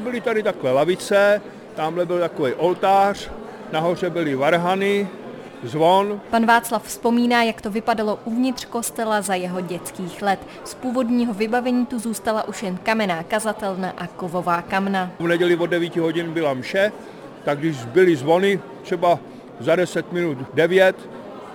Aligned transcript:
Byly 0.00 0.20
tady 0.20 0.42
takové 0.42 0.72
lavice, 0.72 1.40
tamhle 1.74 2.06
byl 2.06 2.20
takový 2.20 2.54
oltář, 2.54 3.30
nahoře 3.72 4.10
byly 4.10 4.34
varhany, 4.34 5.08
zvon. 5.62 6.20
Pan 6.30 6.46
Václav 6.46 6.84
vzpomíná, 6.84 7.42
jak 7.42 7.60
to 7.60 7.70
vypadalo 7.70 8.18
uvnitř 8.24 8.64
kostela 8.64 9.22
za 9.22 9.34
jeho 9.34 9.60
dětských 9.60 10.22
let. 10.22 10.40
Z 10.64 10.74
původního 10.74 11.34
vybavení 11.34 11.86
tu 11.86 11.98
zůstala 11.98 12.48
už 12.48 12.62
jen 12.62 12.76
kamenná 12.76 13.22
kazatelna 13.22 13.92
a 13.98 14.06
kovová 14.06 14.62
kamna. 14.62 15.10
V 15.20 15.26
neděli 15.26 15.56
od 15.56 15.66
9 15.66 15.96
hodin 15.96 16.32
byla 16.32 16.54
mše, 16.54 16.92
tak 17.44 17.58
když 17.58 17.84
byly 17.84 18.16
zvony, 18.16 18.60
třeba 18.82 19.18
za 19.60 19.76
10 19.76 20.12
minut 20.12 20.38
9, 20.54 20.96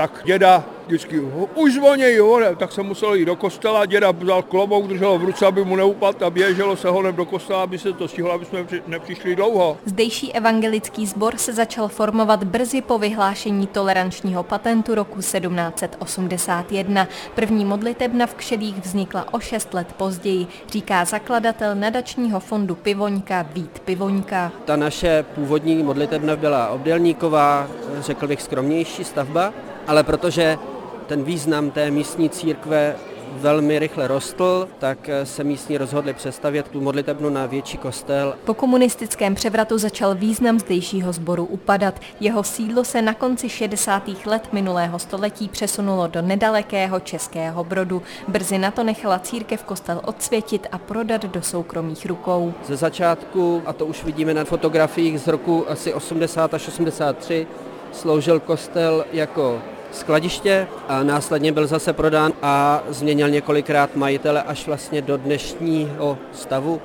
tak 0.00 0.20
děda 0.24 0.64
vždycky, 0.86 1.20
už 1.54 1.74
zvoněj, 1.74 2.14
jo, 2.14 2.40
tak 2.56 2.72
se 2.72 2.82
muselo 2.82 3.14
jít 3.14 3.24
do 3.24 3.36
kostela, 3.36 3.86
děda 3.86 4.10
vzal 4.10 4.42
klobouk, 4.42 4.88
držel 4.88 5.18
v 5.18 5.24
ruce, 5.24 5.46
aby 5.46 5.64
mu 5.64 5.76
neupadl 5.76 6.24
a 6.24 6.30
běželo 6.30 6.76
se 6.76 6.88
honem 6.88 7.16
do 7.16 7.24
kostela, 7.24 7.62
aby 7.62 7.78
se 7.78 7.92
to 7.92 8.08
stihlo, 8.08 8.32
aby 8.32 8.44
jsme 8.44 8.66
nepřišli 8.86 9.36
dlouho. 9.36 9.78
Zdejší 9.84 10.32
evangelický 10.32 11.06
sbor 11.06 11.36
se 11.36 11.52
začal 11.52 11.88
formovat 11.88 12.44
brzy 12.44 12.82
po 12.82 12.98
vyhlášení 12.98 13.66
tolerančního 13.66 14.42
patentu 14.42 14.94
roku 14.94 15.18
1781. 15.18 17.08
První 17.34 17.64
modlitebna 17.64 18.26
v 18.26 18.34
Kšelích 18.34 18.78
vznikla 18.78 19.34
o 19.34 19.40
šest 19.40 19.74
let 19.74 19.92
později, 19.96 20.46
říká 20.68 21.04
zakladatel 21.04 21.74
nadačního 21.74 22.40
fondu 22.40 22.74
Pivoňka 22.74 23.42
Vít 23.42 23.78
Pivoňka. 23.78 24.52
Ta 24.64 24.76
naše 24.76 25.24
původní 25.34 25.82
modlitebna 25.82 26.36
byla 26.36 26.68
obdélníková, 26.68 27.68
řekl 28.00 28.26
bych 28.26 28.42
skromnější 28.42 29.04
stavba, 29.04 29.52
ale 29.86 30.02
protože 30.02 30.58
ten 31.06 31.22
význam 31.22 31.70
té 31.70 31.90
místní 31.90 32.30
církve 32.30 32.96
velmi 33.32 33.78
rychle 33.78 34.08
rostl, 34.08 34.68
tak 34.78 35.10
se 35.24 35.44
místní 35.44 35.78
rozhodli 35.78 36.14
přestavět 36.14 36.68
tu 36.68 36.80
modlitebnu 36.80 37.30
na 37.30 37.46
větší 37.46 37.78
kostel. 37.78 38.34
Po 38.44 38.54
komunistickém 38.54 39.34
převratu 39.34 39.78
začal 39.78 40.14
význam 40.14 40.58
zdejšího 40.58 41.12
sboru 41.12 41.44
upadat. 41.44 42.00
Jeho 42.20 42.42
sídlo 42.42 42.84
se 42.84 43.02
na 43.02 43.14
konci 43.14 43.48
60. 43.48 44.02
let 44.26 44.48
minulého 44.52 44.98
století 44.98 45.48
přesunulo 45.48 46.06
do 46.06 46.22
nedalekého 46.22 47.00
Českého 47.00 47.64
Brodu. 47.64 48.02
Brzy 48.28 48.58
na 48.58 48.70
to 48.70 48.84
nechala 48.84 49.18
církev 49.18 49.64
kostel 49.64 50.00
odsvětit 50.04 50.66
a 50.72 50.78
prodat 50.78 51.22
do 51.22 51.42
soukromých 51.42 52.06
rukou. 52.06 52.54
Ze 52.66 52.76
začátku, 52.76 53.62
a 53.66 53.72
to 53.72 53.86
už 53.86 54.04
vidíme 54.04 54.34
na 54.34 54.44
fotografiích 54.44 55.20
z 55.20 55.26
roku 55.26 55.70
asi 55.70 55.94
80 55.94 56.54
až 56.54 56.68
83, 56.68 57.46
sloužil 57.92 58.40
kostel 58.40 59.04
jako 59.12 59.62
skladiště 59.92 60.66
a 60.88 61.02
následně 61.02 61.52
byl 61.52 61.66
zase 61.66 61.92
prodán 61.92 62.32
a 62.42 62.82
změnil 62.88 63.30
několikrát 63.30 63.96
majitele 63.96 64.42
až 64.42 64.66
vlastně 64.66 65.02
do 65.02 65.16
dnešního 65.16 66.18
stavu 66.32 66.80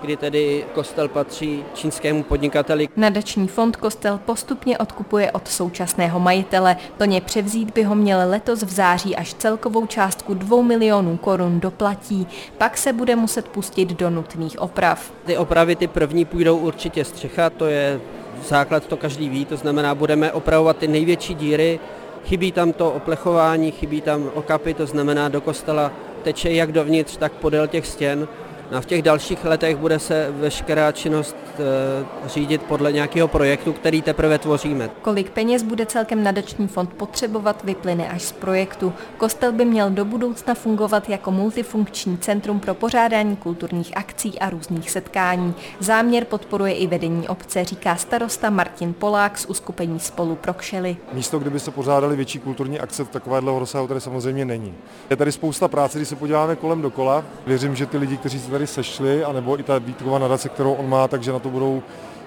kdy 0.00 0.16
tedy 0.16 0.64
kostel 0.74 1.08
patří 1.08 1.64
čínskému 1.74 2.22
podnikateli. 2.22 2.88
Nadační 2.96 3.48
fond 3.48 3.76
kostel 3.76 4.20
postupně 4.24 4.78
odkupuje 4.78 5.32
od 5.32 5.48
současného 5.48 6.20
majitele. 6.20 6.76
Plně 6.96 7.20
převzít 7.20 7.74
by 7.74 7.82
ho 7.82 7.94
měl 7.94 8.18
letos 8.30 8.62
v 8.62 8.70
září 8.70 9.16
až 9.16 9.34
celkovou 9.34 9.86
částku 9.86 10.34
2 10.34 10.62
milionů 10.62 11.16
korun 11.16 11.60
doplatí. 11.60 12.26
Pak 12.58 12.78
se 12.78 12.92
bude 12.92 13.16
muset 13.16 13.48
pustit 13.48 13.88
do 13.88 14.10
nutných 14.10 14.58
oprav. 14.58 15.12
Ty 15.24 15.36
opravy, 15.36 15.76
ty 15.76 15.86
první 15.86 16.24
půjdou 16.24 16.56
určitě 16.56 17.04
střecha, 17.04 17.50
to 17.50 17.66
je 17.66 18.00
základ, 18.48 18.86
to 18.86 18.96
každý 18.96 19.28
ví, 19.28 19.44
to 19.44 19.56
znamená, 19.56 19.94
budeme 19.94 20.32
opravovat 20.32 20.76
ty 20.76 20.88
největší 20.88 21.34
díry, 21.34 21.80
Chybí 22.24 22.52
tam 22.52 22.72
to 22.72 22.92
oplechování, 22.92 23.70
chybí 23.70 24.00
tam 24.00 24.30
okapy, 24.34 24.74
to 24.74 24.86
znamená 24.86 25.28
do 25.28 25.40
kostela 25.40 25.92
teče 26.22 26.52
jak 26.52 26.72
dovnitř, 26.72 27.16
tak 27.16 27.32
podél 27.32 27.66
těch 27.66 27.86
stěn. 27.86 28.28
No 28.70 28.78
a 28.78 28.80
v 28.80 28.86
těch 28.86 29.02
dalších 29.02 29.44
letech 29.44 29.76
bude 29.76 29.98
se 29.98 30.28
veškerá 30.30 30.92
činnost 30.92 31.36
e, 31.58 32.28
řídit 32.28 32.62
podle 32.62 32.92
nějakého 32.92 33.28
projektu, 33.28 33.72
který 33.72 34.02
teprve 34.02 34.38
tvoříme. 34.38 34.90
Kolik 35.02 35.30
peněz 35.30 35.62
bude 35.62 35.86
celkem 35.86 36.22
nadační 36.22 36.68
fond 36.68 36.94
potřebovat, 36.94 37.64
vyplyne 37.64 38.08
až 38.08 38.22
z 38.22 38.32
projektu. 38.32 38.92
Kostel 39.16 39.52
by 39.52 39.64
měl 39.64 39.90
do 39.90 40.04
budoucna 40.04 40.54
fungovat 40.54 41.08
jako 41.08 41.30
multifunkční 41.30 42.18
centrum 42.18 42.60
pro 42.60 42.74
pořádání 42.74 43.36
kulturních 43.36 43.96
akcí 43.96 44.38
a 44.38 44.50
různých 44.50 44.90
setkání. 44.90 45.54
Záměr 45.80 46.24
podporuje 46.24 46.72
i 46.72 46.86
vedení 46.86 47.28
obce, 47.28 47.64
říká 47.64 47.96
starosta 47.96 48.50
Martin 48.50 48.94
Polák 48.94 49.38
z 49.38 49.46
uskupení 49.46 50.00
Spolu 50.00 50.36
pro 50.36 50.54
Kšely. 50.54 50.96
Místo, 51.12 51.38
kde 51.38 51.50
by 51.50 51.60
se 51.60 51.70
pořádali 51.70 52.16
větší 52.16 52.38
kulturní 52.38 52.80
akce, 52.80 53.04
takovéhle 53.04 53.58
rozsahu 53.58 53.86
tady 53.88 54.00
samozřejmě 54.00 54.44
není. 54.44 54.74
Je 55.10 55.16
tady 55.16 55.32
spousta 55.32 55.68
práce, 55.68 55.98
když 55.98 56.08
se 56.08 56.16
podíváme 56.16 56.56
kolem 56.56 56.82
dokola. 56.82 57.24
Věřím, 57.46 57.76
že 57.76 57.86
ty 57.86 57.98
lidi, 57.98 58.16
kteří 58.16 58.40
se 58.40 58.50
tady 58.50 58.59
tady 58.60 58.66
sešli, 58.66 59.24
anebo 59.24 59.60
i 59.60 59.62
ta 59.62 59.78
Vítková 59.78 60.18
nadace, 60.18 60.48
kterou 60.48 60.72
on 60.72 60.88
má, 60.88 61.08
takže 61.08 61.32
na 61.32 61.38
to 61.38 61.48
budou 61.48 61.82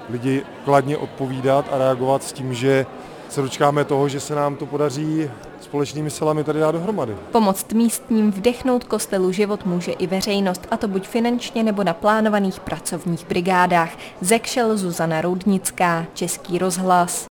lidi 0.09 0.43
kladně 0.65 0.97
odpovídat 0.97 1.65
a 1.71 1.77
reagovat 1.77 2.23
s 2.23 2.33
tím, 2.33 2.53
že 2.53 2.85
se 3.29 3.41
dočkáme 3.41 3.85
toho, 3.85 4.09
že 4.09 4.19
se 4.19 4.35
nám 4.35 4.55
to 4.55 4.65
podaří 4.65 5.29
společnými 5.61 6.09
silami 6.09 6.43
tady 6.43 6.59
dát 6.59 6.71
dohromady. 6.71 7.15
Pomoct 7.31 7.73
místním 7.73 8.31
vdechnout 8.31 8.83
kostelu 8.83 9.31
život 9.31 9.65
může 9.65 9.91
i 9.91 10.07
veřejnost, 10.07 10.67
a 10.71 10.77
to 10.77 10.87
buď 10.87 11.07
finančně 11.07 11.63
nebo 11.63 11.83
na 11.83 11.93
plánovaných 11.93 12.59
pracovních 12.59 13.27
brigádách. 13.27 13.89
Zekšel 14.21 14.77
Zuzana 14.77 15.21
Roudnická, 15.21 16.05
Český 16.13 16.57
rozhlas. 16.57 17.21